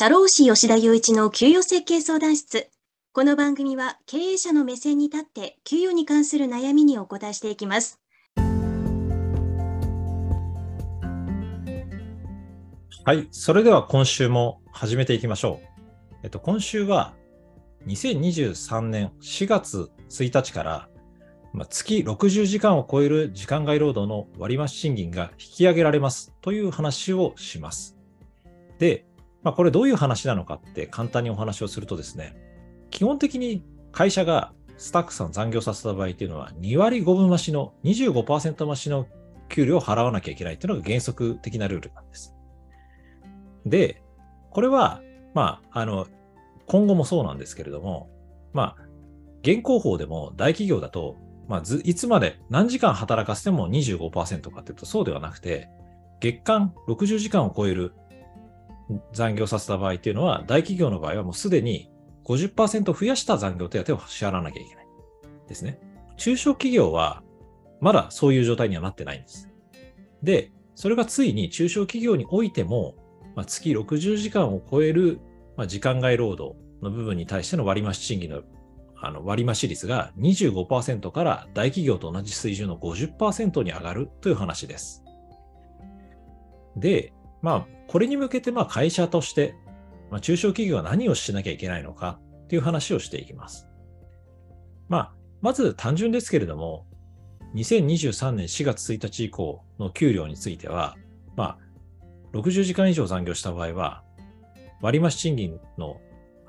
[0.00, 2.70] 社労士吉田雄一の給与設計相談室。
[3.12, 7.98] この番組は経営者の目線に立って給与に関する悩みにお答えしていきます。
[13.04, 15.66] はい、それでは今週も始めていきましょう。
[16.22, 17.16] えっと、今週は
[17.88, 20.88] 2023年4月1日から、
[21.52, 27.96] まあ、月60時間を超える時間外労働の割増賃金が引き上げられますという話をします。
[28.78, 29.07] で、
[29.48, 32.36] まあ、これどういう話なのかって簡単にお話をするとですね、
[32.90, 39.06] 基本的に会社がスタッフさん残業させた場合っていうのは、2割5分増しの25%増しの
[39.48, 42.34] 給料を払わなきゃいけないっていうのが原則的なルールなんです。
[43.64, 44.02] で、
[44.50, 45.00] これは、
[45.32, 46.06] まあ、あの、
[46.66, 48.10] 今後もそうなんですけれども、
[48.52, 48.82] まあ、
[49.40, 51.16] 現行法でも大企業だと、
[51.48, 55.70] まあ、いつまで何時間働かせても25%かっていうとそうではなくて、
[56.20, 57.94] 月間60時間を超える
[59.12, 61.90] 残業させた場合っていうのは、大企業の場合はもうすでに
[62.24, 64.86] 50%増やした残業手当を支払わなきゃいけない
[65.48, 65.78] ですね。
[66.16, 67.22] 中小企業は
[67.80, 69.48] まだそういう状態にはなってないんです。
[70.22, 72.94] で、それがついに中小企業においても、
[73.34, 75.20] まあ、月60時間を超える、
[75.56, 78.42] ま、時間外労働の部分に対しての割増賃金の
[79.00, 85.04] あの割増率が25%から大企業と同じ水準の50%に上がるという話です。
[86.76, 89.54] で、まあ、これに向けて、まあ、会社として、
[90.10, 93.68] まあ、中小企業は何をしなきゃいけないのかっていう話をしていきます。
[94.88, 96.86] まあ、まず単純ですけれども、
[97.54, 100.96] 2023年4月1日以降の給料については、
[101.36, 101.58] まあ、
[102.32, 104.02] 60時間以上残業した場合は、
[104.80, 106.00] 割増賃金の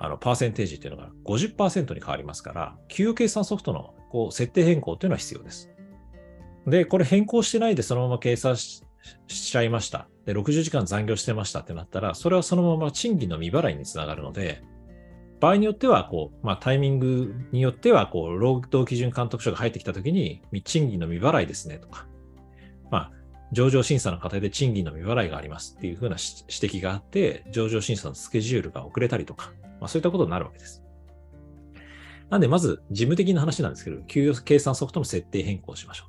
[0.02, 5.70] あのパーセンテージっていうのが50%に変わりますから、給与計算ソフトのこう設定変更っていうのは必要です。
[6.66, 8.84] で、これ変更してないでそのまま計算し
[9.28, 10.08] しちゃいました。
[10.25, 14.64] で、60時間残業してましたってなったら、それはそのまま賃金の未払いにつながるので、
[15.39, 22.08] 場合によっては、こう、まあ、タイミングによっては、こう、労働基準監督署が入ってきたときに、賃金の未払いですねとか、
[22.92, 23.11] まあ、
[23.52, 30.83] 上場審査の過程で賃金の未払いがありますっていうふうな指摘があって、上場審査のスケジュールが遅れたりとか、まあ、そういったことになるわけです。
[32.30, 36.05] なんで、まず、事務的な話なんですけど、給与計算ソフトの設定変更しましょ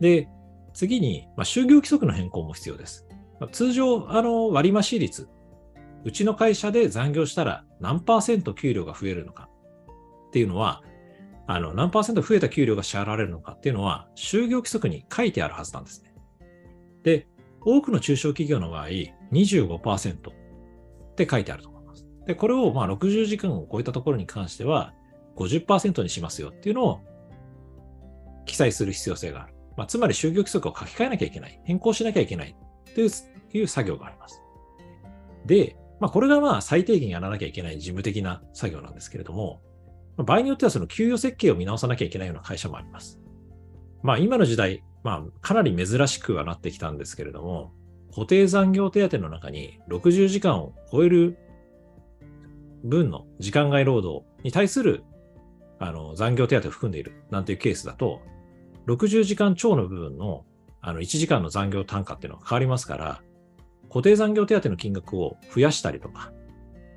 [0.00, 0.02] う。
[0.02, 0.28] で、
[0.74, 3.06] 次に、まあ、就業規則の変更も必要です。
[3.40, 5.28] まあ、通常、あの、割増率、
[6.04, 9.48] うちの会社で残業したら何パーセント給料が増えるのか
[10.28, 10.82] っていうのは、
[11.46, 16.14] あの、何パーセント増えた給料が支払われるのかっていうのは、就業規則に書いてあるはずなんですね。
[17.02, 17.28] で、
[17.60, 18.88] 多くの中小企業の場合、
[19.32, 22.06] 25%って書いてあると思います。
[22.26, 24.94] で、これをまあ60時間を超えたところに関しては、
[25.36, 27.00] 50%にしますよっていうのを
[28.44, 29.54] 記載する必要性がある。
[29.76, 31.60] まあ、つまり就業規則を書き換えなきゃいけない。
[31.64, 32.56] 変更しなきゃいけない
[32.94, 34.42] という作業があります。
[35.46, 39.60] で、まあ、これがまあ最低限やらなきゃいけない事務的な作業なんですけれども、
[40.16, 43.20] 場合によってはその給与設計を見直さなきゃいけないような会社もあります。
[44.02, 47.72] まあ今の時代、まあかなり珍しくはなってきたんですけれども、
[48.14, 51.38] 固定残業手当の中に60時間を超える
[52.84, 55.04] 分の時間外労働に対する
[55.78, 58.20] あの残業手当を含んでいるなんていうケースだと、
[58.86, 60.44] 60時間超の部分の
[60.84, 63.22] あの1時間の残業単価っていうのが変わりますから、
[63.88, 66.32] 固定残業手当の金額を増やしたりとか、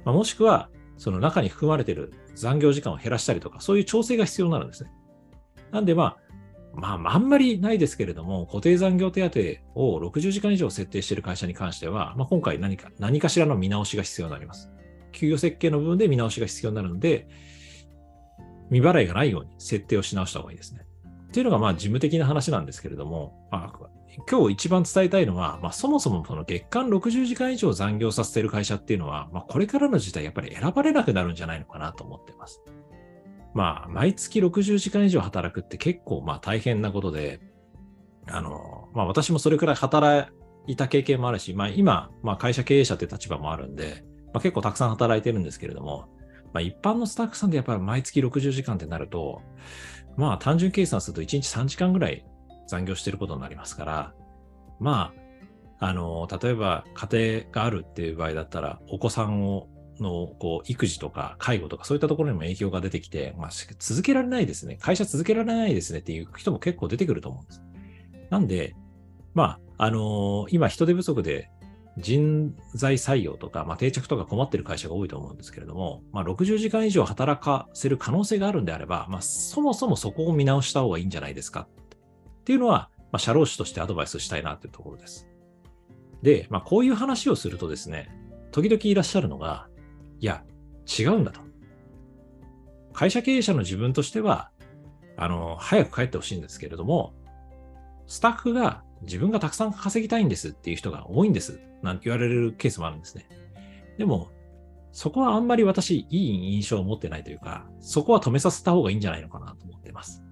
[0.06, 4.92] まあ、もしくはその中に含まれている残業時間を減らしたりとか、そういう調整が必要になるんですね。
[5.72, 6.18] なんでまあ、
[6.74, 9.40] まあ、あんまりないですけれども、固定残業手当
[9.80, 14.72] を60時間以上設定している会社に関しては、まあ、今回何か、何かしらの見直しが必要になります。
[15.12, 17.28] 給与設計の部分で見直しが必要になるので、
[18.72, 20.82] 未払いがないように設定をし直した方がいいですね。
[21.36, 23.90] っていうのがまあ事務的な話なんですけれども、まあ、
[24.32, 32.62] 今日一番伝えたいのは、まあ、そもそもその月間60時間以上残業させてる会社っていうのは、まあ、これからの時代やっぱり選ばれなくなるんじゃないのかなと思ってます。
[33.54, 37.42] まあ、毎月60時間以上働くって結構まあ大変なことで、
[38.28, 40.32] あの、まあ私もそれくらい働
[40.68, 46.08] いた経験もあるし、まあ今、まあ会社経営者って立場もあるんで、まあ結構たくさん働いてるんですけれども、
[46.54, 49.42] まあ一般のスタッフさんでやっぱり毎月60時間ってなると、
[50.18, 52.26] まあ単純計算すると1日3時間ぐらい
[52.68, 54.14] 残業してることになりますから、
[54.80, 55.14] ま
[55.80, 59.68] あ、あの、例えば家庭があるっていう場合だったら、お子さんを
[60.00, 64.78] のこう育児とか介護とかそういったところにも影響が出てきて、まあ、続けられないですね。
[64.82, 67.62] 会社続けられないですねっていう人も結構出てくると思うんです。
[68.30, 68.76] なんで、
[69.34, 71.50] まあ、あのー、今人手不足で
[71.98, 81.68] 人材採用とか、まあ、定着とか困ってる会社が多いと思うんですけれども、まあ、60時間以上働かせる可能性があるんであれば、まあ、そもそもそこを見直した方がいいんじゃないですか
[82.42, 85.28] っていうのは、まあ、社労士としてアドバイスしたいなというところです。
[86.22, 88.10] で、まあ、こういう話をするとですね、
[88.52, 89.68] 時々いらっしゃるのが、
[90.20, 90.44] いや、
[91.00, 91.42] 違うんだと。
[92.94, 94.52] 会社経営者の自分としては、
[95.18, 97.14] あの、早く帰ってほしいんですけれども、
[98.08, 101.60] スタッフが自分がたくさん稼ぎたいんですっていう人が多いんです。
[101.82, 103.28] なんて言われるケースもあるんですね。
[103.98, 104.30] でも、
[104.92, 110.24] そこはあんまり私、いい印象を持ってないというか、そこは止めさせた方がいいんじゃないのかなと思ってます。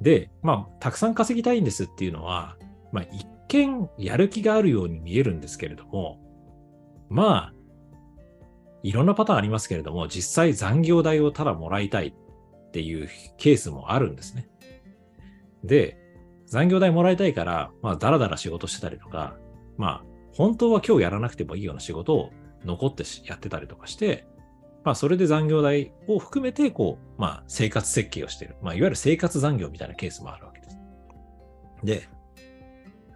[0.00, 2.56] で、まあ、たくさん稼ぎたいんですっていうのは、
[2.92, 6.18] まあ、一見やる気があるように見えるんですけれども、
[7.08, 7.54] まあ、
[8.82, 14.48] いろんなパターンありますけれども、実際残業代をただもらいたいっていうケースもあるんですね。
[15.64, 15.98] で、
[16.46, 19.36] 残業代もらいたいから、まあ、だらだら仕事してたりとか、
[19.76, 22.30] まあ、本当は今日やらなくてもいいような仕事を
[22.64, 24.26] 残ってやってたりとかして、
[24.84, 28.56] まあ、それで残業代を含めて、こう、まあ、生活設計をしている。
[28.62, 30.78] まあ、いわゆる生活残業みたいなケースもあるわけです。
[31.82, 32.08] で、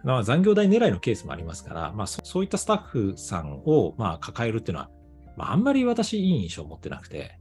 [0.03, 4.89] まあ、残業代狙いのケースもありますから、まあ、そういったスタッフさんを、まあ、抱えるっていうのは、
[5.37, 7.39] まあ、あんまり私いい印象を持ってなくて、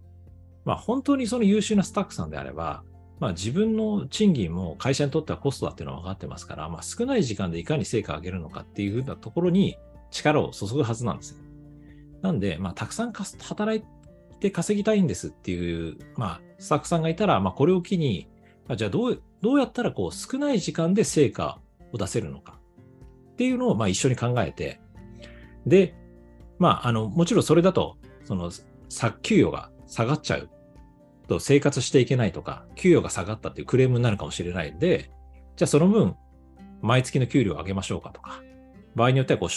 [0.65, 2.85] まあ、本当にその優秀なスタッフさんであれば、
[3.21, 9.77] まあ、自分の賃金も会社にとってはコストだっていうのは分かってますから、まあ、少ない時間でいかに成果を上げるのかっていうふうなところに
[10.11, 11.37] 力を注ぐはずなんですよ。
[12.23, 13.85] なんで、まあ、たくさん働い
[14.39, 18.27] て稼ぎたいんですっていう、まあ、スタッフさんがいたら、まあ、これを機に、
[18.67, 21.61] まあ、じゃあどう、どうやったらこう少ない時間で成果
[21.93, 22.59] を出せるのか
[23.33, 24.81] っていうのをまあ一緒に考えて、
[25.67, 25.95] で、
[26.59, 28.51] まあ、あの、もちろんそれだと、その、
[29.23, 30.51] 給与が下がっちゃう
[31.31, 35.13] と生活していけないとか、給与が下がったっていうクレームになるかもしれないんで、
[35.55, 36.17] じゃあその分、
[36.83, 38.43] 毎月の給料を上げましょうかとか、
[38.97, 39.49] 場合によってはこう、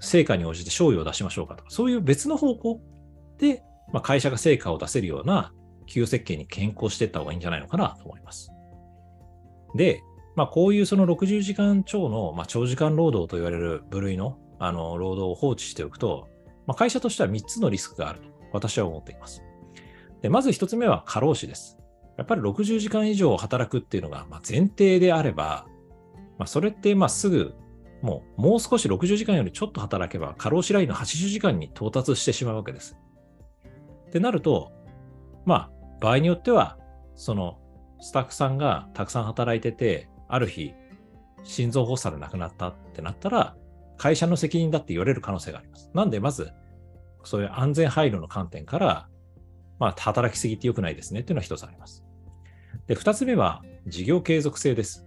[0.00, 2.80] 成果に応じて賞与を出しましょうかとか、そういう別の方向
[3.36, 3.62] で、
[3.92, 5.52] まあ、会社が成果を出せるような
[5.86, 8.50] 給与設計に変更していった方がいいんじゃないのかなと思います。
[9.74, 10.00] で、
[10.36, 16.28] まあ、こういうその60時間超の、まあ、長時間労働と言われる部類のあの労働を放置しておくと、
[16.66, 19.42] まあ、会社としては3つのリスクがあると私は思っています。
[20.22, 21.78] でまず1つ目は過労死です。
[22.16, 25.66] やっぱり60時間以上働くっていうのが前提であれば、
[26.38, 27.54] まあ、それってまあすぐ
[28.02, 32.96] もうもう少し60時間よりちょっと働けば過労死ラインの80時間に到達してしまうわけです。
[34.08, 34.72] ってなると、
[35.44, 35.70] まあ
[36.00, 36.78] 場合によっては
[37.14, 37.58] その
[38.00, 40.74] スタッフさんがたくさん働いてて、ある日、
[41.42, 43.56] 心臓発作で亡くなったってなったら、
[43.96, 45.90] 会社の責任だって言われる可能性があります。
[45.94, 46.52] なんで、まず、
[47.24, 49.08] そういう安全配慮の観点から、
[49.78, 52.04] まあ、働きすぎて良くないですねっていうのは一つあります。
[52.86, 55.06] で、二つ目は、事業継続性です。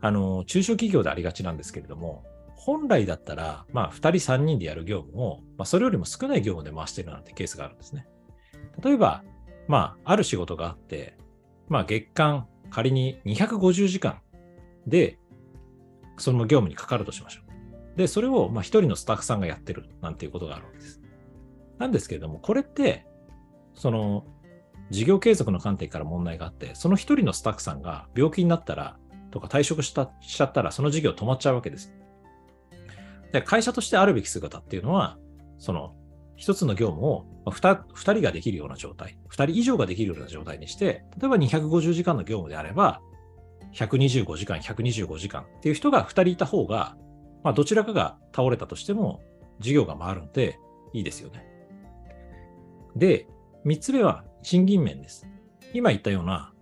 [0.00, 2.24] あの、中小企業でありがちなんですけれども、
[2.56, 8.06] 本来だったら、まあ、二人三人でやる業務を、まあ、それよりも少ない業務で回してるなんてケースがあるんですね。
[8.82, 9.24] 例えば、
[9.66, 11.16] まあ、ある仕事があって、
[11.68, 14.20] まあ、月間仮に250時間
[14.86, 15.18] で、
[16.16, 17.98] その業務にかかるとしましょう。
[17.98, 21.00] で、それをまあ一人のスタッフさんがやってるなんていうことがあるわけです。
[21.78, 23.06] なんですけれども、これって、
[23.80, 24.26] その
[24.90, 28.98] 事業継続の観点から問題があって、その一人のスタッフさんが病気になったら、
[29.30, 31.94] とか退職したしちゃったら、その事業止まっちゃうわけです。
[33.32, 35.16] で会社としてあるべき姿っていうのは、
[35.56, 35.94] その
[36.36, 43.00] 一つの業務を二人ができるような状態、二人以上ができるような状態にして、例えば250時間の業務であれば、
[43.72, 46.98] 125時間、125時間っていう人が2人いた方が、
[47.42, 49.22] まあ、どちらかが倒れたとしても、
[49.58, 50.58] 事業が回るので
[50.92, 51.46] いいですよね。
[52.94, 53.26] で、
[53.64, 55.26] 3つ目は賃金面です。
[55.72, 56.52] 今言ったような、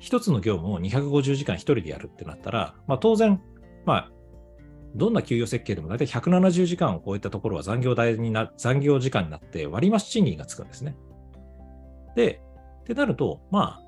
[0.00, 3.40] 1つの業務を250時間1人でやるってなったら、まあ、当然、
[3.86, 4.10] まあ、
[4.94, 10.96] どんな給与設計でも大体170時間を超えたところは残業代にな、残業時間になって割増賃金がつくんですね。
[12.16, 12.42] で、
[12.80, 13.82] ってなると、まあ、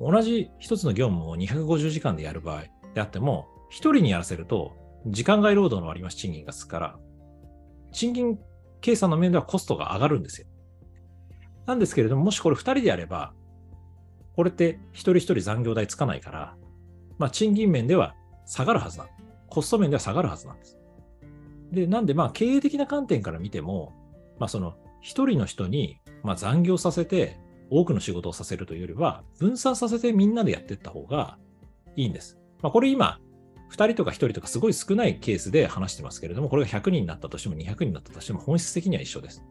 [0.00, 2.64] 同じ一つの業務を250時間でやる場合
[2.94, 4.76] であっても、一人にやらせると、
[5.06, 6.98] 時間外労働の割増賃金がつくから、
[7.92, 8.38] 賃金
[8.80, 10.46] 計算の面ではコストが上がるんですよ。
[11.66, 13.32] なんですけれども、もしこれ二人でやれば、
[14.34, 16.56] これって一人一人残業代つかないから、
[17.18, 18.14] まあ、賃金面では
[18.46, 19.08] 下がるはずなん
[19.48, 20.78] コスト面では下がるはずなんです。
[21.72, 23.92] で、なんで、まあ、経営的な観点から見ても、
[24.38, 27.38] まあ、その、一人の人に、ま、残業させて、
[27.70, 31.38] 多くの仕事をさせるというよりは、分散させてみんなでやっていった方が
[31.96, 32.38] いいんです。
[32.62, 33.20] ま、これ今、
[33.70, 39.44] 2人とか1人とかすごい少ないケースで話してますけれども、これが100人になったとしても200人になったとしても本質的には一緒です。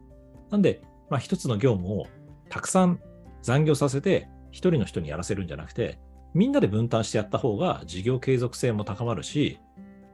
[0.50, 2.08] なんで、まあ、1つの業務を
[2.50, 3.00] たくさん
[3.42, 6.00] 残業させて1人の人にやらせるんじゃなくて、
[6.34, 9.60] みんなで分担してやった方が事業継続性も高まるし、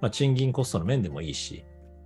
[0.01, 1.65] まあ、賃金コストの面でもいいし、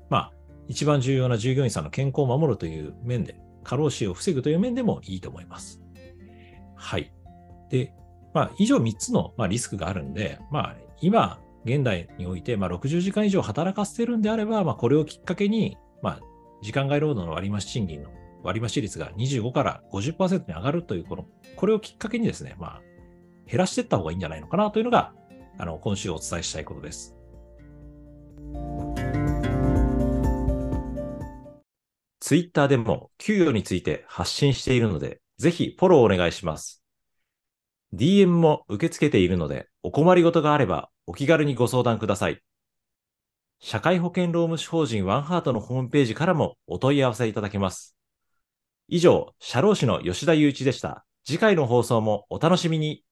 [0.09, 0.33] まあ、
[0.67, 5.81] 一番重要な従業員さんの健康を守るという面で、過労死を防ぐという面でもいいと思います。
[6.75, 7.11] はい。
[7.69, 7.93] で、
[8.33, 16.19] まあ、以上3つの、まあ、リスクがあるんで、まあ、今、現代において、まあ、60時間以上働かせてるんであれば、まあ、これをきっかけに、まあ、
[16.61, 18.09] 時間外労働の割増賃金の
[18.43, 22.81] 割増率が25から50%に上がるという、この、これをきっかけにですね、まあ、
[23.45, 25.13] 減らしていった方がいいんじゃないのかなというのが、
[25.57, 27.15] あの、今週お伝えしたいことです。
[32.19, 36.83] ツイッターでも給与について発信しているので、ぜひフォローお願いします。
[37.93, 42.39] DM も受け付けているので、お困りごとがあればお気軽にご相談ください。
[43.59, 47.98] 社会保険労務士法人ワンハートのホームページからもお問い合わせいただけます。
[48.91, 51.05] 以上、社労士の吉田祐一でした。
[51.23, 53.03] 次回の放送もお楽しみに。